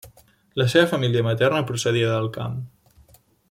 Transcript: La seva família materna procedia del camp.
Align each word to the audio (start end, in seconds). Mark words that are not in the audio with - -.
La 0.61 0.65
seva 0.73 0.89
família 0.93 1.27
materna 1.27 1.61
procedia 1.73 2.09
del 2.15 2.33
camp. 2.39 2.59